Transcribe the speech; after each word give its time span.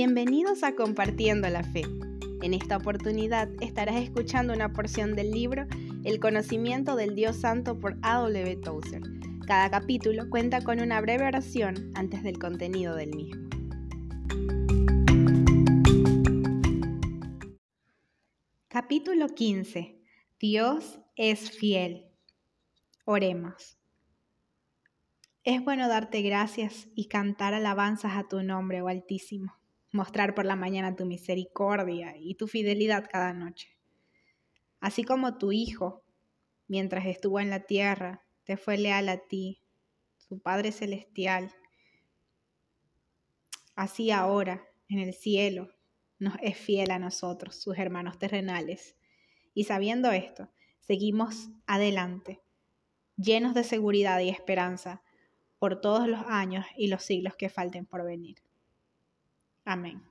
Bienvenidos 0.00 0.62
a 0.62 0.76
Compartiendo 0.76 1.48
la 1.48 1.64
Fe. 1.64 1.82
En 2.42 2.54
esta 2.54 2.76
oportunidad 2.76 3.48
estarás 3.60 3.96
escuchando 3.96 4.52
una 4.52 4.72
porción 4.72 5.16
del 5.16 5.32
libro 5.32 5.66
El 6.04 6.20
conocimiento 6.20 6.94
del 6.94 7.16
Dios 7.16 7.38
Santo 7.38 7.80
por 7.80 7.96
A.W. 8.02 8.58
Tozer. 8.58 9.02
Cada 9.44 9.68
capítulo 9.72 10.30
cuenta 10.30 10.62
con 10.62 10.78
una 10.78 11.00
breve 11.00 11.26
oración 11.26 11.90
antes 11.96 12.22
del 12.22 12.38
contenido 12.38 12.94
del 12.94 13.10
mismo. 13.12 13.48
Capítulo 18.68 19.26
15. 19.26 20.00
Dios 20.38 21.00
es 21.16 21.50
fiel. 21.50 22.06
Oremos. 23.04 23.80
Es 25.42 25.64
bueno 25.64 25.88
darte 25.88 26.22
gracias 26.22 26.86
y 26.94 27.08
cantar 27.08 27.52
alabanzas 27.52 28.12
a 28.16 28.28
tu 28.28 28.44
nombre, 28.44 28.80
oh 28.80 28.86
Altísimo 28.86 29.57
mostrar 29.92 30.34
por 30.34 30.44
la 30.44 30.56
mañana 30.56 30.96
tu 30.96 31.06
misericordia 31.06 32.14
y 32.16 32.34
tu 32.34 32.46
fidelidad 32.46 33.08
cada 33.10 33.32
noche. 33.32 33.76
Así 34.80 35.04
como 35.04 35.38
tu 35.38 35.52
Hijo, 35.52 36.04
mientras 36.66 37.06
estuvo 37.06 37.40
en 37.40 37.50
la 37.50 37.60
tierra, 37.60 38.24
te 38.44 38.56
fue 38.56 38.78
leal 38.78 39.08
a 39.08 39.18
ti, 39.18 39.62
su 40.16 40.40
Padre 40.40 40.72
Celestial, 40.72 41.54
así 43.74 44.10
ahora, 44.10 44.68
en 44.88 44.98
el 44.98 45.14
cielo, 45.14 45.70
nos 46.18 46.34
es 46.42 46.56
fiel 46.56 46.90
a 46.90 46.98
nosotros, 46.98 47.56
sus 47.56 47.78
hermanos 47.78 48.18
terrenales. 48.18 48.96
Y 49.54 49.64
sabiendo 49.64 50.10
esto, 50.10 50.50
seguimos 50.80 51.50
adelante, 51.66 52.40
llenos 53.16 53.54
de 53.54 53.64
seguridad 53.64 54.20
y 54.20 54.28
esperanza 54.28 55.02
por 55.58 55.80
todos 55.80 56.08
los 56.08 56.20
años 56.26 56.66
y 56.76 56.88
los 56.88 57.02
siglos 57.02 57.36
que 57.36 57.48
falten 57.48 57.86
por 57.86 58.04
venir. 58.04 58.47
Amén. 59.68 60.02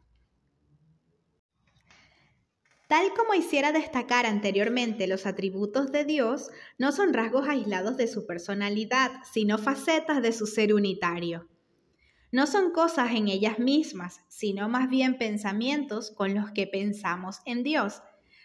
Tal 2.87 3.11
como 3.15 3.33
hiciera 3.33 3.71
destacar 3.71 4.27
anteriormente, 4.27 5.07
los 5.07 5.25
atributos 5.25 5.91
de 5.91 6.05
Dios 6.05 6.51
no 6.77 6.91
son 6.91 7.11
rasgos 7.11 7.49
aislados 7.49 7.97
de 7.97 8.05
su 8.07 8.27
personalidad, 8.27 9.11
sino 9.33 9.57
facetas 9.57 10.21
de 10.21 10.31
su 10.31 10.45
ser 10.45 10.75
unitario. 10.75 11.49
No 12.31 12.45
son 12.45 12.71
cosas 12.71 13.15
en 13.15 13.29
ellas 13.29 13.57
mismas, 13.57 14.21
sino 14.27 14.69
más 14.69 14.89
bien 14.89 15.17
pensamientos 15.17 16.11
con 16.11 16.35
los 16.35 16.51
que 16.51 16.67
pensamos 16.67 17.39
en 17.45 17.63
Dios, 17.63 18.03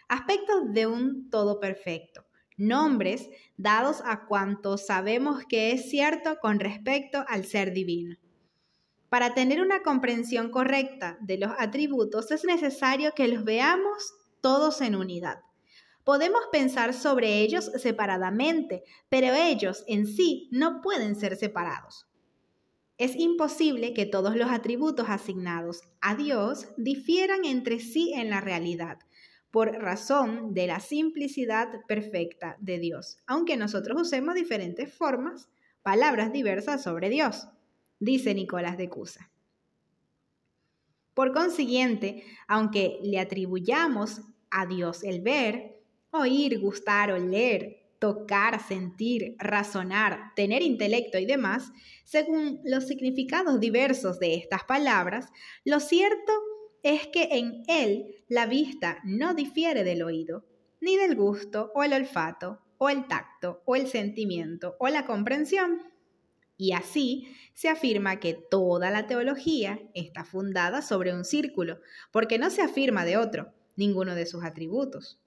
aspectos 0.09 0.73
de 0.73 0.87
un 0.87 1.29
todo 1.29 1.59
perfecto, 1.59 2.25
nombres 2.57 3.29
dados 3.55 4.01
a 4.03 4.25
cuanto 4.25 4.79
sabemos 4.79 5.45
que 5.47 5.73
es 5.73 5.91
cierto 5.91 6.39
con 6.41 6.59
respecto 6.59 7.23
al 7.27 7.45
ser 7.45 7.71
divino. 7.71 8.17
Para 9.13 9.35
tener 9.35 9.61
una 9.61 9.83
comprensión 9.83 10.49
correcta 10.49 11.19
de 11.21 11.37
los 11.37 11.51
atributos 11.59 12.31
es 12.31 12.45
necesario 12.45 13.11
que 13.13 13.27
los 13.27 13.43
veamos 13.43 14.15
todos 14.41 14.81
en 14.81 14.95
unidad. 14.95 15.37
Podemos 16.03 16.41
pensar 16.51 16.95
sobre 16.95 17.41
ellos 17.41 17.71
separadamente, 17.75 18.81
pero 19.09 19.27
ellos 19.35 19.83
en 19.87 20.07
sí 20.07 20.49
no 20.51 20.81
pueden 20.81 21.15
ser 21.15 21.35
separados. 21.35 22.07
Es 22.97 23.15
imposible 23.15 23.93
que 23.93 24.07
todos 24.07 24.35
los 24.35 24.49
atributos 24.49 25.07
asignados 25.07 25.81
a 26.01 26.15
Dios 26.15 26.69
difieran 26.77 27.45
entre 27.45 27.77
sí 27.77 28.13
en 28.15 28.31
la 28.31 28.41
realidad, 28.41 28.97
por 29.51 29.73
razón 29.73 30.55
de 30.55 30.65
la 30.65 30.79
simplicidad 30.79 31.67
perfecta 31.87 32.57
de 32.59 32.79
Dios, 32.79 33.19
aunque 33.27 33.57
nosotros 33.57 34.01
usemos 34.01 34.33
diferentes 34.33 34.91
formas, 34.91 35.49
palabras 35.83 36.33
diversas 36.33 36.81
sobre 36.81 37.11
Dios 37.11 37.47
dice 38.03 38.33
Nicolás 38.33 38.77
de 38.77 38.89
Cusa. 38.89 39.29
Por 41.13 41.31
consiguiente, 41.31 42.23
aunque 42.47 42.99
le 43.03 43.19
atribuyamos 43.19 44.21
a 44.49 44.65
Dios 44.65 45.03
el 45.03 45.21
ver, 45.21 45.79
oír, 46.11 46.59
gustar, 46.59 47.11
oler, 47.11 47.83
tocar, 47.99 48.61
sentir, 48.61 49.35
razonar, 49.39 50.33
tener 50.35 50.61
intelecto 50.61 51.17
y 51.17 51.25
demás, 51.25 51.71
según 52.03 52.59
los 52.65 52.87
significados 52.87 53.59
diversos 53.59 54.19
de 54.19 54.35
estas 54.35 54.63
palabras, 54.65 55.29
lo 55.63 55.79
cierto 55.79 56.33
es 56.81 57.07
que 57.07 57.29
en 57.31 57.63
él 57.67 58.23
la 58.27 58.45
vista 58.45 58.99
no 59.05 59.33
difiere 59.33 59.83
del 59.83 60.03
oído, 60.03 60.45
ni 60.81 60.97
del 60.97 61.15
gusto 61.15 61.71
o 61.73 61.83
el 61.83 61.93
olfato, 61.93 62.59
o 62.77 62.89
el 62.89 63.07
tacto, 63.07 63.61
o 63.65 63.77
el 63.77 63.87
sentimiento, 63.87 64.75
o 64.79 64.89
la 64.89 65.05
comprensión. 65.05 65.92
Y 66.57 66.73
así 66.73 67.27
se 67.53 67.69
afirma 67.69 68.19
que 68.19 68.33
toda 68.33 68.91
la 68.91 69.07
teología 69.07 69.79
está 69.93 70.23
fundada 70.23 70.81
sobre 70.81 71.13
un 71.13 71.25
círculo, 71.25 71.79
porque 72.11 72.37
no 72.37 72.49
se 72.49 72.61
afirma 72.61 73.05
de 73.05 73.17
otro, 73.17 73.53
ninguno 73.75 74.15
de 74.15 74.25
sus 74.25 74.43
atributos. 74.43 75.19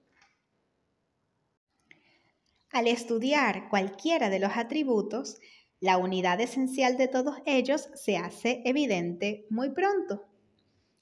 Al 2.71 2.87
estudiar 2.87 3.69
cualquiera 3.69 4.29
de 4.29 4.39
los 4.39 4.51
atributos, 4.55 5.37
la 5.79 5.97
unidad 5.97 6.41
esencial 6.41 6.97
de 6.97 7.07
todos 7.07 7.37
ellos 7.45 7.89
se 7.95 8.17
hace 8.17 8.61
evidente 8.65 9.45
muy 9.49 9.69
pronto. 9.69 10.25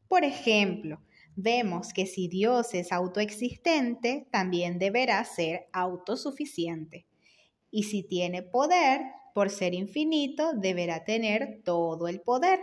Por 0.07 0.23
ejemplo, 0.23 1.01
vemos 1.35 1.93
que 1.93 2.05
si 2.05 2.27
Dios 2.27 2.73
es 2.73 2.91
autoexistente, 2.91 4.27
también 4.31 4.77
deberá 4.79 5.23
ser 5.23 5.67
autosuficiente. 5.73 7.05
Y 7.71 7.83
si 7.83 8.03
tiene 8.03 8.43
poder, 8.43 9.01
por 9.35 9.49
ser 9.49 9.73
infinito, 9.73 10.53
deberá 10.53 11.03
tener 11.03 11.61
todo 11.65 12.07
el 12.07 12.21
poder. 12.21 12.61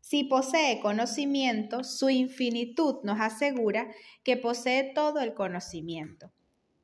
Si 0.00 0.24
posee 0.24 0.80
conocimiento, 0.80 1.84
su 1.84 2.08
infinitud 2.08 2.94
nos 3.02 3.20
asegura 3.20 3.92
que 4.24 4.38
posee 4.38 4.94
todo 4.94 5.20
el 5.20 5.34
conocimiento. 5.34 6.32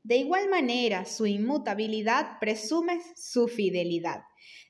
De 0.02 0.18
igual 0.18 0.50
manera, 0.50 1.06
su 1.06 1.24
inmutabilidad 1.24 2.38
presume 2.38 3.00
su 3.16 3.48
fidelidad. 3.48 4.24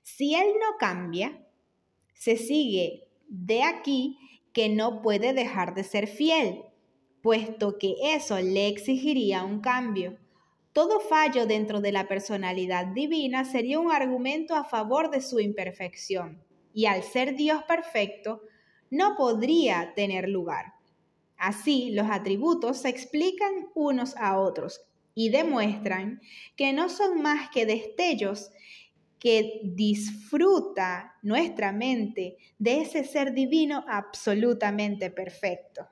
Si 0.04 0.37
Él 0.37 0.47
no 0.60 0.78
cambia, 0.78 1.44
se 2.14 2.37
sigue 2.37 3.09
de 3.26 3.64
aquí 3.64 4.16
que 4.53 4.69
no 4.69 5.03
puede 5.03 5.32
dejar 5.32 5.75
de 5.75 5.82
ser 5.82 6.06
fiel, 6.06 6.62
puesto 7.22 7.76
que 7.76 7.97
eso 8.14 8.38
le 8.38 8.69
exigiría 8.69 9.43
un 9.43 9.60
cambio. 9.60 10.16
Todo 10.74 10.98
fallo 10.98 11.46
dentro 11.46 11.80
de 11.80 11.92
la 11.92 12.08
personalidad 12.08 12.88
divina 12.88 13.44
sería 13.44 13.78
un 13.78 13.92
argumento 13.92 14.56
a 14.56 14.64
favor 14.64 15.08
de 15.08 15.22
su 15.22 15.38
imperfección, 15.38 16.42
y 16.74 16.86
al 16.86 17.04
ser 17.04 17.36
Dios 17.36 17.62
perfecto, 17.62 18.42
no 18.90 19.14
podría 19.16 19.92
tener 19.94 20.28
lugar. 20.28 20.74
Así, 21.36 21.92
los 21.92 22.08
atributos 22.10 22.78
se 22.78 22.88
explican 22.88 23.68
unos 23.76 24.16
a 24.16 24.36
otros 24.36 24.80
y 25.14 25.28
demuestran 25.28 26.20
que 26.56 26.72
no 26.72 26.88
son 26.88 27.22
más 27.22 27.50
que 27.50 27.66
destellos 27.66 28.50
que 29.20 29.60
disfruta 29.62 31.14
nuestra 31.22 31.70
mente 31.70 32.36
de 32.58 32.80
ese 32.80 33.04
ser 33.04 33.32
divino 33.32 33.84
absolutamente 33.86 35.08
perfecto. 35.10 35.86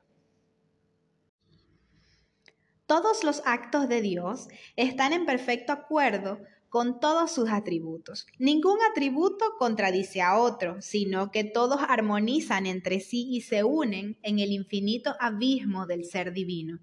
Todos 2.93 3.25
los 3.25 3.41
actos 3.47 3.89
de 3.89 4.03
Dios 4.03 4.49
están 4.77 5.15
en 5.15 5.25
perfecto 5.25 5.73
acuerdo 5.73 6.41
con 6.69 7.01
todos 7.01 7.31
sus 7.33 7.49
atributos. 7.49 8.27
Ningún 8.39 8.77
atributo 8.91 9.47
contradice 9.59 10.21
a 10.21 10.39
otro, 10.39 10.77
sino 10.83 11.31
que 11.31 11.43
todos 11.43 11.81
armonizan 11.89 12.67
entre 12.67 13.01
sí 13.01 13.29
y 13.31 13.41
se 13.41 13.65
unen 13.65 14.19
en 14.23 14.41
el 14.41 14.53
infinito 14.53 15.15
abismo 15.21 15.87
del 15.87 16.05
ser 16.05 16.35
divino. 16.35 16.81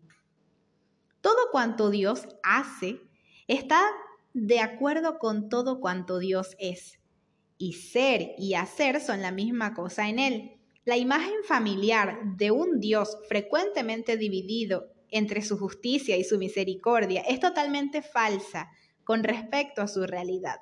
Todo 1.22 1.52
cuanto 1.52 1.92
Dios 1.92 2.28
hace 2.42 3.02
está 3.46 3.80
de 4.34 4.62
acuerdo 4.62 5.20
con 5.20 5.48
todo 5.48 5.80
cuanto 5.80 6.18
Dios 6.18 6.56
es. 6.58 6.98
Y 7.60 7.74
ser 7.74 8.32
y 8.40 8.56
hacer 8.56 9.00
son 9.00 9.22
la 9.22 9.32
misma 9.32 9.76
cosa 9.76 10.10
en 10.10 10.18
Él. 10.18 10.60
La 10.86 10.98
imagen 10.98 11.44
familiar 11.48 12.18
de 12.36 12.50
un 12.50 12.80
Dios 12.80 13.16
frecuentemente 13.28 14.18
dividido 14.18 14.88
entre 15.12 15.42
su 15.42 15.58
justicia 15.58 16.18
y 16.18 16.24
su 16.24 16.38
misericordia 16.38 17.22
es 17.22 17.40
totalmente 17.40 18.02
falsa 18.02 18.70
con 19.04 19.24
respecto 19.24 19.82
a 19.82 19.88
su 19.88 20.06
realidad. 20.06 20.58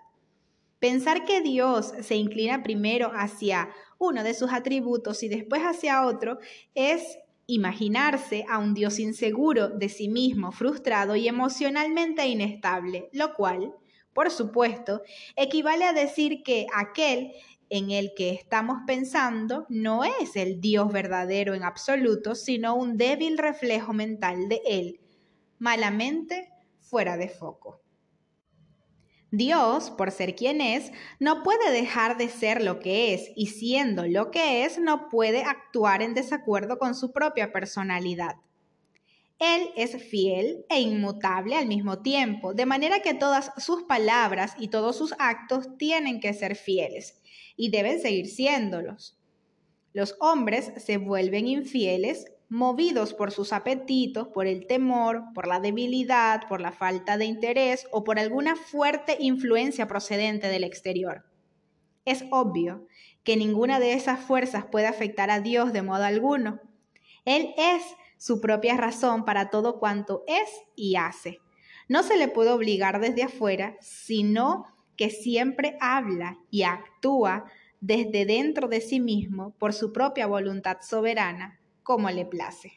Pensar 0.80 1.26
que 1.26 1.42
Dios 1.42 1.94
se 2.02 2.16
inclina 2.16 2.62
primero 2.62 3.12
hacia 3.14 3.70
uno 3.98 4.24
de 4.24 4.34
sus 4.34 4.54
atributos 4.54 5.24
y 5.24 5.28
después 5.28 5.64
hacia 5.64 6.06
otro 6.06 6.38
es 6.76 7.18
imaginarse 7.48 8.46
a 8.50 8.60
un 8.60 8.74
Dios 8.74 9.00
inseguro 9.00 9.70
de 9.70 9.90
sí 9.90 10.10
mismo, 10.10 10.52
frustrado 10.52 11.16
y 11.16 11.28
emocionalmente 11.28 12.28
inestable, 12.28 13.10
lo 13.14 13.34
cual, 13.34 13.74
por 14.14 14.30
supuesto, 14.30 15.02
equivale 15.36 15.86
a 15.86 15.94
decir 15.94 16.44
que 16.44 16.68
aquel 16.76 17.32
en 17.70 17.92
el 17.92 18.14
que 18.16 18.32
estamos 18.32 18.80
pensando 18.88 19.66
no 19.70 20.04
es 20.04 20.36
el 20.36 20.62
Dios 20.62 20.92
verdadero 20.92 21.54
en 21.54 21.64
absoluto, 21.64 22.36
sino 22.36 22.76
un 22.76 22.98
débil 22.98 23.38
reflejo 23.38 23.94
mental 23.94 24.50
de 24.50 24.62
Él, 24.66 25.00
malamente 25.60 26.50
fuera 26.80 27.18
de 27.18 27.30
foco. 27.30 27.82
Dios, 29.32 29.92
por 29.92 30.12
ser 30.12 30.36
quien 30.36 30.62
es, 30.62 30.92
no 31.20 31.44
puede 31.44 31.72
dejar 31.72 32.18
de 32.18 32.30
ser 32.30 32.64
lo 32.64 32.80
que 32.80 33.14
es 33.14 33.30
y 33.36 33.48
siendo 33.48 34.08
lo 34.08 34.32
que 34.32 34.64
es, 34.64 34.80
no 34.80 35.10
puede 35.10 35.44
actuar 35.44 36.02
en 36.02 36.14
desacuerdo 36.14 36.80
con 36.80 36.96
su 36.96 37.12
propia 37.12 37.52
personalidad. 37.52 38.38
Él 39.40 39.70
es 39.76 40.02
fiel 40.04 40.66
e 40.70 40.80
inmutable 40.80 41.56
al 41.56 41.68
mismo 41.68 42.02
tiempo, 42.02 42.54
de 42.54 42.66
manera 42.66 43.02
que 43.02 43.14
todas 43.14 43.52
sus 43.58 43.84
palabras 43.84 44.56
y 44.58 44.70
todos 44.70 44.98
sus 44.98 45.14
actos 45.20 45.78
tienen 45.78 46.20
que 46.20 46.34
ser 46.34 46.56
fieles 46.56 47.22
y 47.56 47.70
deben 47.70 48.00
seguir 48.00 48.28
siéndolos. 48.28 49.18
Los 49.94 50.16
hombres 50.20 50.72
se 50.78 50.98
vuelven 50.98 51.48
infieles 51.48 52.26
movidos 52.50 53.14
por 53.14 53.32
sus 53.32 53.54
apetitos, 53.54 54.30
por 54.30 54.48
el 54.48 54.68
temor, 54.68 55.24
por 55.34 55.48
la 55.48 55.60
debilidad, 55.60 56.48
por 56.48 56.62
la 56.62 56.72
falta 56.72 57.18
de 57.18 57.26
interés 57.26 57.88
o 57.92 58.04
por 58.04 58.20
alguna 58.20 58.56
fuerte 58.56 59.18
influencia 59.20 59.88
procedente 59.88 60.48
del 60.48 60.64
exterior. 60.64 61.26
Es 62.06 62.24
obvio 62.32 62.88
que 63.24 63.36
ninguna 63.36 63.80
de 63.80 63.94
esas 63.94 64.20
fuerzas 64.20 64.66
puede 64.66 64.88
afectar 64.88 65.30
a 65.30 65.42
Dios 65.42 65.74
de 65.74 65.82
modo 65.82 66.06
alguno. 66.06 66.62
Él 67.26 67.54
es 67.58 67.84
su 68.18 68.42
propia 68.42 68.78
razón 68.78 69.26
para 69.26 69.50
todo 69.50 69.80
cuanto 69.80 70.24
es 70.28 70.50
y 70.76 70.96
hace. 70.96 71.40
No 71.88 72.04
se 72.04 72.18
le 72.18 72.28
puede 72.28 72.52
obligar 72.52 73.00
desde 73.00 73.24
afuera, 73.24 73.78
sino 73.80 74.66
que 74.96 75.10
siempre 75.10 75.78
habla 75.80 76.38
y 76.50 76.64
actúa 76.64 77.46
desde 77.80 78.26
dentro 78.26 78.68
de 78.68 78.82
sí 78.82 79.00
mismo 79.00 79.56
por 79.60 79.74
su 79.74 79.94
propia 79.94 80.28
voluntad 80.28 80.78
soberana 80.82 81.60
como 81.84 82.10
le 82.10 82.26
place. 82.26 82.74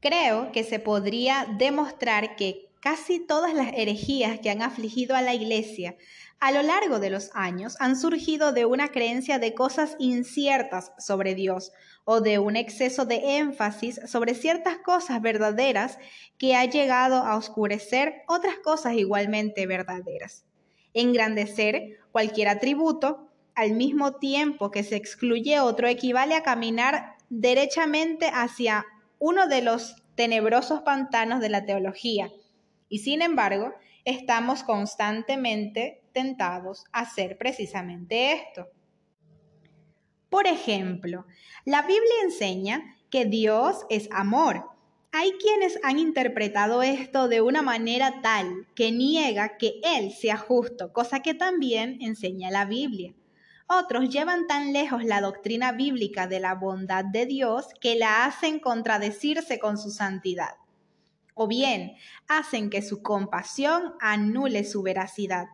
Creo 0.00 0.50
que 0.52 0.64
se 0.64 0.78
podría 0.78 1.46
demostrar 1.58 2.36
que 2.36 2.70
casi 2.80 3.20
todas 3.20 3.52
las 3.52 3.72
herejías 3.74 4.38
que 4.38 4.50
han 4.50 4.62
afligido 4.62 5.14
a 5.14 5.20
la 5.20 5.34
Iglesia 5.34 5.96
a 6.40 6.52
lo 6.52 6.62
largo 6.62 6.98
de 6.98 7.10
los 7.10 7.30
años 7.34 7.76
han 7.80 7.96
surgido 7.96 8.52
de 8.52 8.64
una 8.64 8.88
creencia 8.88 9.38
de 9.38 9.54
cosas 9.54 9.94
inciertas 9.98 10.92
sobre 10.98 11.34
Dios 11.34 11.72
o 12.04 12.22
de 12.22 12.38
un 12.38 12.56
exceso 12.56 13.04
de 13.04 13.36
énfasis 13.36 14.00
sobre 14.06 14.34
ciertas 14.34 14.78
cosas 14.78 15.20
verdaderas 15.20 15.98
que 16.38 16.56
ha 16.56 16.64
llegado 16.64 17.16
a 17.16 17.36
oscurecer 17.36 18.22
otras 18.26 18.56
cosas 18.56 18.94
igualmente 18.94 19.66
verdaderas. 19.66 20.46
Engrandecer 20.94 21.98
cualquier 22.10 22.48
atributo 22.48 23.28
al 23.54 23.72
mismo 23.72 24.16
tiempo 24.16 24.70
que 24.70 24.82
se 24.82 24.96
excluye 24.96 25.60
otro 25.60 25.88
equivale 25.88 26.34
a 26.34 26.42
caminar 26.42 27.16
derechamente 27.28 28.30
hacia 28.32 28.86
uno 29.18 29.46
de 29.46 29.60
los 29.60 29.96
tenebrosos 30.14 30.80
pantanos 30.80 31.40
de 31.40 31.50
la 31.50 31.66
teología. 31.66 32.30
Y 32.88 33.00
sin 33.00 33.20
embargo, 33.20 33.74
estamos 34.04 34.62
constantemente 34.62 36.02
tentados 36.12 36.84
a 36.92 37.00
hacer 37.00 37.38
precisamente 37.38 38.32
esto. 38.32 38.68
Por 40.28 40.46
ejemplo, 40.46 41.26
la 41.64 41.82
Biblia 41.82 42.22
enseña 42.22 42.96
que 43.10 43.24
Dios 43.24 43.84
es 43.90 44.08
amor. 44.12 44.64
Hay 45.12 45.32
quienes 45.32 45.80
han 45.82 45.98
interpretado 45.98 46.84
esto 46.84 47.26
de 47.26 47.40
una 47.40 47.62
manera 47.62 48.20
tal 48.22 48.68
que 48.76 48.92
niega 48.92 49.56
que 49.58 49.80
Él 49.82 50.12
sea 50.12 50.36
justo, 50.36 50.92
cosa 50.92 51.20
que 51.20 51.34
también 51.34 51.98
enseña 52.00 52.50
la 52.52 52.64
Biblia. 52.64 53.12
Otros 53.66 54.08
llevan 54.08 54.46
tan 54.46 54.72
lejos 54.72 55.04
la 55.04 55.20
doctrina 55.20 55.72
bíblica 55.72 56.26
de 56.26 56.40
la 56.40 56.54
bondad 56.54 57.04
de 57.04 57.26
Dios 57.26 57.66
que 57.80 57.96
la 57.96 58.24
hacen 58.24 58.60
contradecirse 58.60 59.58
con 59.58 59.78
su 59.78 59.90
santidad. 59.90 60.54
O 61.34 61.48
bien, 61.48 61.92
hacen 62.28 62.70
que 62.70 62.82
su 62.82 63.02
compasión 63.02 63.94
anule 64.00 64.64
su 64.64 64.82
veracidad. 64.82 65.46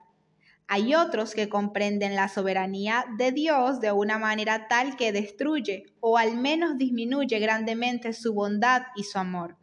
Hay 0.68 0.94
otros 0.94 1.34
que 1.34 1.48
comprenden 1.48 2.16
la 2.16 2.28
soberanía 2.28 3.04
de 3.18 3.30
Dios 3.30 3.80
de 3.80 3.92
una 3.92 4.18
manera 4.18 4.66
tal 4.68 4.96
que 4.96 5.12
destruye 5.12 5.84
o 6.00 6.18
al 6.18 6.36
menos 6.36 6.76
disminuye 6.76 7.38
grandemente 7.38 8.12
su 8.12 8.34
bondad 8.34 8.82
y 8.96 9.04
su 9.04 9.18
amor. 9.18 9.56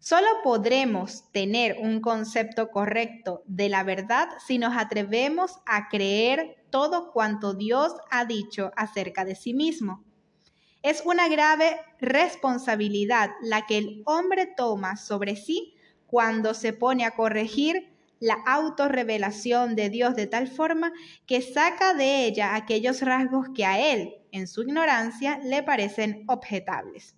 Solo 0.00 0.26
podremos 0.42 1.32
tener 1.32 1.78
un 1.80 2.02
concepto 2.02 2.70
correcto 2.70 3.42
de 3.46 3.70
la 3.70 3.82
verdad 3.82 4.28
si 4.46 4.58
nos 4.58 4.76
atrevemos 4.76 5.52
a 5.64 5.88
creer 5.88 6.66
todo 6.68 7.10
cuanto 7.10 7.54
Dios 7.54 7.94
ha 8.10 8.26
dicho 8.26 8.70
acerca 8.76 9.24
de 9.24 9.34
sí 9.34 9.54
mismo. 9.54 10.04
Es 10.84 11.02
una 11.06 11.28
grave 11.28 11.80
responsabilidad 11.98 13.30
la 13.40 13.64
que 13.64 13.78
el 13.78 14.02
hombre 14.04 14.46
toma 14.54 14.98
sobre 14.98 15.34
sí 15.34 15.74
cuando 16.06 16.52
se 16.52 16.74
pone 16.74 17.06
a 17.06 17.12
corregir 17.12 17.96
la 18.20 18.34
autorrevelación 18.46 19.76
de 19.76 19.88
Dios 19.88 20.14
de 20.14 20.26
tal 20.26 20.46
forma 20.46 20.92
que 21.26 21.40
saca 21.40 21.94
de 21.94 22.26
ella 22.26 22.54
aquellos 22.54 23.00
rasgos 23.00 23.46
que 23.54 23.64
a 23.64 23.80
él, 23.80 24.16
en 24.30 24.46
su 24.46 24.60
ignorancia, 24.60 25.40
le 25.42 25.62
parecen 25.62 26.22
objetables. 26.26 27.16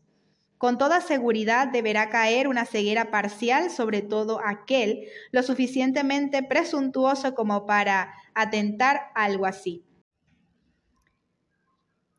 Con 0.59 0.79
toda 0.79 1.01
seguridad 1.01 1.67
deberá 1.67 2.09
caer 2.09 2.47
una 2.47 2.67
ceguera 2.67 3.11
parcial 3.11 3.71
sobre 3.71 4.01
todo 4.01 4.41
aquel 4.47 5.09
lo 5.33 5.43
suficientemente 5.43 6.45
presuntuoso 6.45 7.35
como 7.35 7.67
para 7.67 8.15
atentar 8.33 9.11
algo 9.17 9.45
así. 9.45 9.86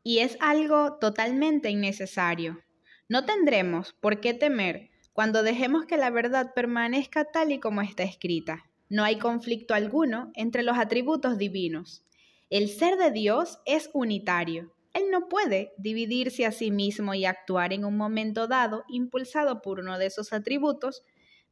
Y 0.02 0.20
es 0.20 0.36
algo 0.40 0.98
totalmente 0.98 1.70
innecesario. 1.70 2.62
No 3.08 3.24
tendremos 3.24 3.94
por 4.00 4.20
qué 4.20 4.34
temer 4.34 4.90
cuando 5.12 5.42
dejemos 5.42 5.86
que 5.86 5.96
la 5.96 6.10
verdad 6.10 6.52
permanezca 6.54 7.24
tal 7.24 7.52
y 7.52 7.60
como 7.60 7.82
está 7.82 8.04
escrita. 8.04 8.64
No 8.88 9.04
hay 9.04 9.18
conflicto 9.18 9.74
alguno 9.74 10.30
entre 10.34 10.62
los 10.62 10.78
atributos 10.78 11.38
divinos. 11.38 12.04
El 12.50 12.68
ser 12.68 12.96
de 12.96 13.10
Dios 13.10 13.58
es 13.66 13.90
unitario 13.92 14.72
él 14.98 15.10
no 15.10 15.28
puede 15.28 15.72
dividirse 15.78 16.46
a 16.46 16.52
sí 16.52 16.70
mismo 16.70 17.14
y 17.14 17.24
actuar 17.24 17.72
en 17.72 17.84
un 17.84 17.96
momento 17.96 18.46
dado 18.48 18.84
impulsado 18.88 19.62
por 19.62 19.80
uno 19.80 19.98
de 19.98 20.06
esos 20.06 20.32
atributos, 20.32 21.04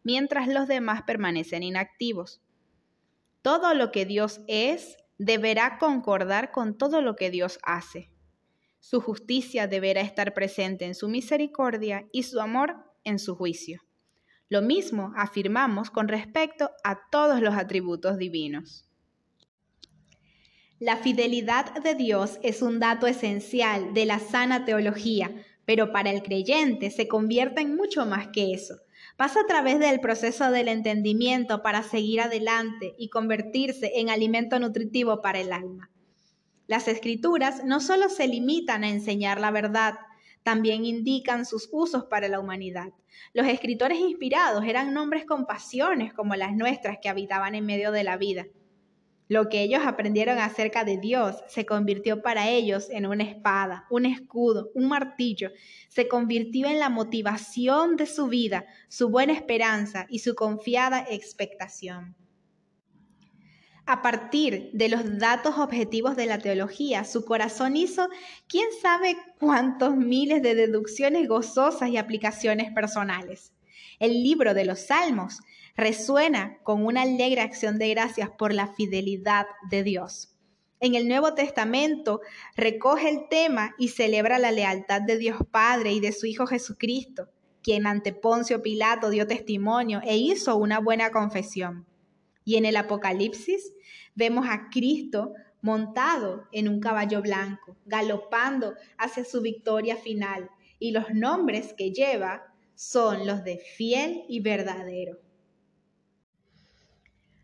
mientras 0.03 0.49
los 0.49 0.67
demás 0.67 1.03
permanecen 1.07 1.63
inactivos. 1.63 2.41
Todo 3.43 3.75
lo 3.75 3.93
que 3.93 4.05
Dios 4.05 4.41
es 4.49 4.97
deberá 5.19 5.79
concordar 5.79 6.51
con 6.51 6.77
todo 6.77 7.03
lo 7.03 7.15
que 7.15 7.31
Dios 7.31 7.59
hace. 7.63 8.11
Su 8.89 9.01
justicia 9.01 9.67
deberá 9.67 10.01
estar 10.01 10.33
presente 10.33 10.85
en 10.85 10.95
su 10.95 11.09
misericordia 11.09 12.07
y 12.13 12.23
su 12.23 12.41
amor 12.41 12.77
en 13.03 13.19
su 13.19 13.35
juicio. 13.35 13.83
Lo 14.49 14.63
mismo 14.63 15.13
afirmamos 15.17 15.91
con 15.91 16.07
respecto 16.07 16.71
a 16.85 17.01
todos 17.11 17.41
los 17.41 17.57
atributos 17.57 18.17
divinos. 18.17 18.89
La 20.79 20.97
fidelidad 20.99 21.75
de 21.83 21.97
Dios 21.97 22.39
es 22.45 22.63
un 22.63 22.79
dato 22.79 23.09
esencial 23.09 23.93
de 23.93 24.07
la 24.07 24.21
sana 24.21 24.65
teología, 24.65 25.33
pero 25.65 25.91
para 25.91 26.13
el 26.13 26.23
creyente 26.23 26.93
se 26.93 27.09
convierte 27.09 27.63
en 27.63 27.75
mucho 27.75 28.07
más 28.07 28.29
que 28.29 28.53
eso. 28.55 28.77
Pasa 29.17 29.41
a 29.41 29.47
través 29.49 29.81
del 29.81 29.99
proceso 29.99 30.53
del 30.53 30.69
entendimiento 30.69 31.61
para 31.61 31.83
seguir 31.83 32.21
adelante 32.21 32.95
y 32.97 33.09
convertirse 33.09 33.95
en 33.97 34.11
alimento 34.11 34.61
nutritivo 34.61 35.21
para 35.23 35.41
el 35.41 35.53
alma. 35.53 35.91
Las 36.67 36.89
escrituras 36.89 37.65
no 37.65 37.81
solo 37.81 38.09
se 38.09 38.27
limitan 38.27 38.83
a 38.83 38.89
enseñar 38.89 39.41
la 39.41 39.51
verdad, 39.51 39.95
también 40.43 40.85
indican 40.85 41.45
sus 41.45 41.69
usos 41.73 42.05
para 42.05 42.29
la 42.29 42.41
humanidad. 42.41 42.93
Los 43.33 43.47
escritores 43.47 43.99
inspirados 43.99 44.65
eran 44.65 44.95
nombres 44.95 45.25
con 45.25 45.47
pasiones 45.47 46.13
como 46.13 46.35
las 46.37 46.55
nuestras 46.55 46.99
que 47.01 47.09
habitaban 47.09 47.55
en 47.55 47.67
medio 47.67 47.93
de 47.93 48.05
la 48.05 48.17
vida. 48.17 48.47
Lo 49.29 49.49
que 49.49 49.63
ellos 49.63 49.83
aprendieron 49.85 50.39
acerca 50.39 50.85
de 50.85 50.99
Dios 50.99 51.37
se 51.49 51.67
convirtió 51.67 52.23
para 52.23 52.49
ellos 52.49 52.89
en 52.91 53.07
una 53.07 53.25
espada, 53.25 53.87
un 53.91 54.07
escudo, 54.07 54.71
un 54.75 54.87
martillo. 54.87 55.51
Se 55.89 56.07
convirtió 56.07 56.69
en 56.69 56.79
la 56.79 56.91
motivación 56.91 57.97
de 57.97 58.07
su 58.07 58.29
vida, 58.29 58.67
su 58.89 59.09
buena 59.09 59.33
esperanza 59.33 60.07
y 60.09 60.21
su 60.21 60.37
confiada 60.37 61.05
expectación. 61.11 62.15
A 63.89 64.03
partir 64.03 64.71
de 64.73 64.89
los 64.89 65.19
datos 65.21 65.59
objetivos 65.59 66.17
de 66.17 66.27
la 66.27 66.39
teología, 66.39 67.05
su 67.05 67.25
corazón 67.25 67.77
hizo 67.77 68.09
quién 68.49 68.67
sabe 68.83 69.17
cuántos 69.39 69.97
miles 69.97 70.43
de 70.43 70.57
deducciones 70.57 71.29
gozosas 71.29 71.91
y 71.91 71.97
aplicaciones 71.97 72.73
personales. 72.73 73.53
El 74.01 74.25
libro 74.25 74.55
de 74.55 74.65
los 74.65 74.81
Salmos 74.81 75.39
resuena 75.77 76.59
con 76.65 76.85
una 76.85 77.03
alegre 77.03 77.43
acción 77.43 77.79
de 77.79 77.91
gracias 77.91 78.29
por 78.29 78.53
la 78.53 78.75
fidelidad 78.75 79.47
de 79.71 79.85
Dios. 79.85 80.37
En 80.81 80.97
el 80.97 81.07
Nuevo 81.07 81.35
Testamento 81.35 82.21
recoge 82.57 83.09
el 83.09 83.29
tema 83.29 83.77
y 83.79 83.89
celebra 83.89 84.41
la 84.41 84.51
lealtad 84.51 85.01
de 85.03 85.17
Dios 85.17 85.39
Padre 85.53 85.93
y 85.93 86.01
de 86.01 86.11
su 86.11 86.27
Hijo 86.27 86.49
Jesucristo, 86.49 87.29
quien 87.63 87.87
ante 87.87 88.13
Poncio 88.13 88.63
Pilato 88.63 89.11
dio 89.11 89.29
testimonio 89.29 90.01
e 90.03 90.17
hizo 90.17 90.57
una 90.57 90.81
buena 90.81 91.13
confesión. 91.13 91.87
Y 92.47 92.57
en 92.57 92.65
el 92.65 92.77
Apocalipsis 92.77 93.75
vemos 94.15 94.47
a 94.49 94.71
Cristo 94.71 95.35
montado 95.61 96.47
en 96.53 96.69
un 96.69 96.81
caballo 96.81 97.21
blanco, 97.21 97.77
galopando 97.85 98.75
hacia 98.97 99.25
su 99.25 99.43
victoria 99.43 99.97
final, 99.97 100.49
y 100.79 100.93
los 100.93 101.11
nombres 101.13 101.75
que 101.77 101.91
lleva 101.91 102.55
son 102.75 103.27
los 103.27 103.43
de 103.43 103.59
fiel 103.59 104.23
y 104.29 104.41
verdadero. 104.41 105.19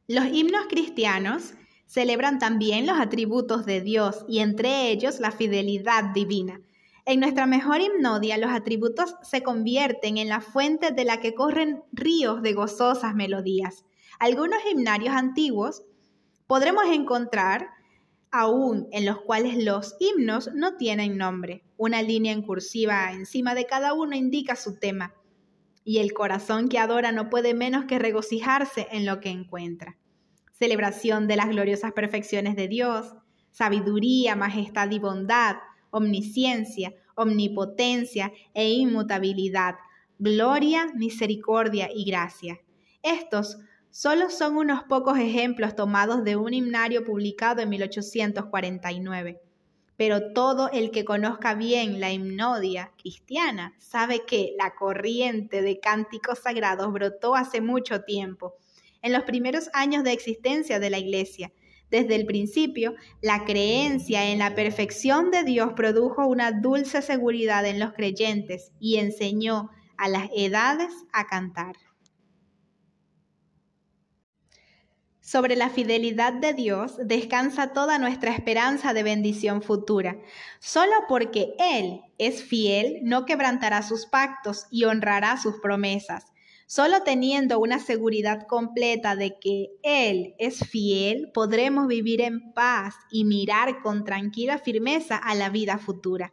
Los 0.07 0.27
himnos 0.27 0.67
cristianos 0.69 1.55
celebran 1.87 2.39
también 2.39 2.87
los 2.87 2.99
atributos 2.99 3.67
de 3.67 3.81
Dios 3.81 4.25
y 4.29 4.39
entre 4.39 4.91
ellos 4.91 5.21
la 5.21 5.33
fidelidad 5.33 6.13
divina. 6.15 6.61
En 7.05 7.19
nuestra 7.19 7.47
mejor 7.47 7.81
himnodia 7.81 8.39
los 8.39 8.51
atributos 8.51 9.17
se 9.23 9.43
convierten 9.43 10.19
en 10.19 10.29
la 10.29 10.41
fuente 10.41 10.93
de 10.93 11.05
la 11.05 11.21
que 11.21 11.35
corren 11.35 11.83
ríos 11.91 12.41
de 12.43 12.53
gozosas 12.53 13.15
melodías. 13.15 13.85
Algunos 14.23 14.61
himnarios 14.71 15.17
antiguos 15.17 15.83
podremos 16.47 16.85
encontrar 16.85 17.71
aún 18.31 18.87
en 18.93 19.05
los 19.05 19.21
cuales 19.23 19.64
los 19.64 19.97
himnos 19.99 20.49
no 20.55 20.76
tienen 20.76 21.19
nombre. 21.19 21.64
Una 21.76 22.02
línea 22.02 22.33
en 22.33 22.43
cursiva 22.43 23.11
encima 23.11 23.57
de 23.57 23.67
cada 23.67 23.95
uno 23.95 24.14
indica 24.14 24.55
su 24.55 24.79
tema 24.79 25.12
y 25.85 25.99
el 25.99 26.12
corazón 26.12 26.69
que 26.69 26.79
adora 26.79 27.11
no 27.11 27.31
puede 27.31 27.52
menos 27.52 27.87
que 27.87 27.99
regocijarse 27.99 28.87
en 28.93 29.07
lo 29.07 29.19
que 29.19 29.31
encuentra. 29.31 29.99
Celebración 30.52 31.26
de 31.26 31.35
las 31.35 31.49
gloriosas 31.49 31.91
perfecciones 31.91 32.55
de 32.55 32.69
Dios, 32.69 33.17
sabiduría, 33.50 34.37
majestad 34.37 34.88
y 34.93 35.00
bondad, 35.00 35.57
omnisciencia, 35.91 36.95
omnipotencia 37.17 38.33
e 38.55 38.71
inmutabilidad, 38.71 39.75
gloria, 40.21 40.87
misericordia 40.95 41.88
y 41.93 42.05
gracia. 42.05 42.61
Estos 43.02 43.59
solo 43.93 44.29
son 44.29 44.57
unos 44.57 44.83
pocos 44.83 45.17
ejemplos 45.19 45.77
tomados 45.77 46.25
de 46.25 46.35
un 46.35 46.53
himnario 46.53 47.05
publicado 47.05 47.63
en 47.63 47.69
1849 47.69 49.41
pero 49.97 50.33
todo 50.33 50.69
el 50.73 50.91
que 50.91 51.05
conozca 51.05 51.55
bien 51.55 52.01
la 52.01 52.11
himnodia 52.11 52.91
cristiana 53.01 53.75
sabe 53.79 54.25
que 54.27 54.53
la 54.59 54.75
corriente 54.75 55.63
de 55.63 55.79
cánticos 55.79 56.41
sagrados 56.41 56.93
brotó 56.93 57.37
hace 57.37 57.61
mucho 57.61 58.03
tiempo, 58.03 58.57
en 59.01 59.13
los 59.13 59.23
primeros 59.23 59.71
años 59.75 60.03
de 60.03 60.11
existencia 60.13 60.81
de 60.81 60.91
la 60.91 60.99
Iglesia. 60.99 61.53
Desde 61.89 62.17
el 62.17 62.27
principio, 62.27 62.95
la 63.21 63.45
creencia 63.45 64.29
en 64.31 64.41
la 64.41 64.57
perfección 64.57 65.31
de 65.31 65.45
Dios 65.45 65.75
produjo 65.75 66.27
una 66.27 66.51
dulce 66.51 67.01
seguridad 67.01 67.65
en 67.65 67.79
los 67.79 67.93
creyentes 67.93 68.73
y 68.81 68.97
enseñó 68.97 69.71
a 69.99 70.09
las 70.09 70.31
edades 70.35 70.93
a 71.13 71.29
cantar. 71.29 71.77
Sobre 75.25 75.55
la 75.55 75.71
fidelidad 75.71 76.33
de 76.33 76.52
Dios 76.52 76.97
descansa 76.99 77.73
toda 77.73 77.99
nuestra 77.99 78.33
esperanza 78.33 78.93
de 78.93 79.05
bendición 79.05 79.62
futura. 79.62 80.19
Solo 80.59 80.93
porque 81.09 81.55
Él 81.61 82.00
es 82.19 82.43
fiel, 82.43 82.99
no 83.05 83.25
quebrantará 83.25 83.83
sus 83.83 84.07
pactos 84.07 84.67
y 84.69 84.83
honrará 84.83 85.37
sus 85.37 85.61
promesas. 85.61 86.33
Solo 86.67 87.02
teniendo 87.05 87.61
una 87.61 87.79
seguridad 87.79 88.49
completa 88.49 89.14
de 89.14 89.38
que 89.38 89.69
Él 89.85 90.35
es 90.38 90.59
fiel, 90.69 91.31
podremos 91.33 91.87
vivir 91.87 92.21
en 92.21 92.52
paz 92.52 92.97
y 93.09 93.25
mirar 93.25 93.81
con 93.81 94.05
tranquila 94.05 94.59
firmeza 94.59 95.17
a 95.17 95.37
la 95.37 95.50
vida 95.50 95.79
futura. 95.79 96.33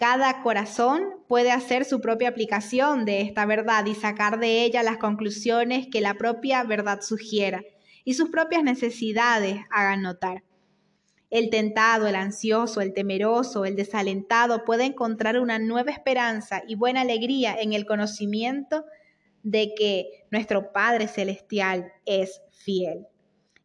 Cada 0.00 0.40
corazón 0.40 1.02
puede 1.28 1.52
hacer 1.52 1.84
su 1.84 2.00
propia 2.00 2.30
aplicación 2.30 3.04
de 3.04 3.20
esta 3.20 3.44
verdad 3.44 3.84
y 3.84 3.94
sacar 3.94 4.40
de 4.40 4.64
ella 4.64 4.82
las 4.82 4.96
conclusiones 4.96 5.88
que 5.92 6.00
la 6.00 6.14
propia 6.14 6.64
verdad 6.64 7.02
sugiera 7.02 7.62
y 8.02 8.14
sus 8.14 8.30
propias 8.30 8.62
necesidades 8.62 9.60
hagan 9.70 10.00
notar. 10.00 10.42
El 11.28 11.50
tentado, 11.50 12.06
el 12.06 12.14
ansioso, 12.14 12.80
el 12.80 12.94
temeroso, 12.94 13.66
el 13.66 13.76
desalentado 13.76 14.64
puede 14.64 14.84
encontrar 14.84 15.38
una 15.38 15.58
nueva 15.58 15.90
esperanza 15.90 16.62
y 16.66 16.76
buena 16.76 17.02
alegría 17.02 17.54
en 17.60 17.74
el 17.74 17.84
conocimiento 17.84 18.86
de 19.42 19.74
que 19.76 20.24
nuestro 20.30 20.72
Padre 20.72 21.08
Celestial 21.08 21.92
es 22.06 22.40
fiel. 22.52 23.06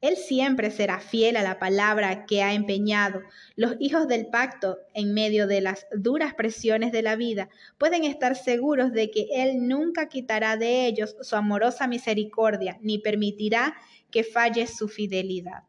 Él 0.08 0.18
siempre 0.18 0.70
será 0.70 1.00
fiel 1.00 1.36
a 1.36 1.42
la 1.42 1.58
palabra 1.58 2.26
que 2.28 2.44
ha 2.44 2.54
empeñado. 2.54 3.22
Los 3.56 3.76
hijos 3.80 4.08
del 4.08 4.28
pacto, 4.28 4.78
en 4.94 5.16
medio 5.16 5.48
de 5.48 5.62
las 5.62 5.88
duras 5.96 6.36
presiones 6.36 6.92
de 6.92 7.02
la 7.02 7.16
vida, 7.16 7.50
pueden 7.80 8.04
estar 8.04 8.36
seguros 8.36 8.92
de 8.92 9.10
que 9.10 9.28
Él 9.34 9.68
nunca 9.68 10.08
quitará 10.08 10.58
de 10.58 10.86
ellos 10.86 11.16
su 11.22 11.36
amorosa 11.36 11.88
misericordia, 11.88 12.78
ni 12.82 13.00
permitirá 13.00 13.76
que 14.12 14.24
falle 14.24 14.68
su 14.68 14.88
fidelidad. 14.88 15.64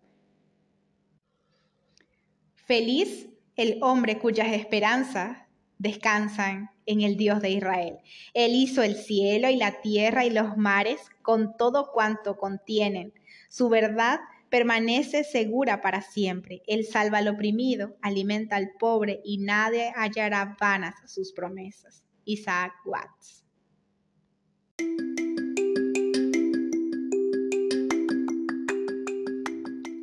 Feliz 2.54 3.30
el 3.56 3.78
hombre 3.80 4.18
cuyas 4.18 4.52
esperanzas 4.52 5.38
descansan 5.78 6.70
en 6.84 7.00
el 7.00 7.16
Dios 7.16 7.40
de 7.40 7.50
Israel. 7.50 7.98
Él 8.34 8.54
hizo 8.54 8.82
el 8.82 8.96
cielo 8.96 9.48
y 9.48 9.56
la 9.56 9.80
tierra 9.80 10.24
y 10.24 10.30
los 10.30 10.56
mares 10.56 11.00
con 11.22 11.56
todo 11.56 11.90
cuanto 11.92 12.36
contienen. 12.36 13.14
Su 13.56 13.70
verdad 13.70 14.20
permanece 14.50 15.24
segura 15.24 15.80
para 15.80 16.02
siempre. 16.02 16.60
Él 16.66 16.84
salva 16.84 17.18
al 17.18 17.28
oprimido, 17.28 17.96
alimenta 18.02 18.56
al 18.56 18.72
pobre 18.78 19.22
y 19.24 19.38
nadie 19.38 19.94
hallará 19.96 20.58
vanas 20.60 20.94
sus 21.06 21.32
promesas. 21.32 22.04
Isaac 22.26 22.74
Watts. 22.84 23.46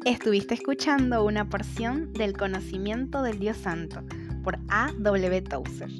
Estuviste 0.03 0.55
escuchando 0.55 1.23
una 1.23 1.47
porción 1.47 2.11
del 2.13 2.35
conocimiento 2.35 3.21
del 3.21 3.37
Dios 3.37 3.57
Santo 3.57 4.03
por 4.43 4.57
A. 4.67 4.91
W. 4.97 5.41
Tozer. 5.43 5.91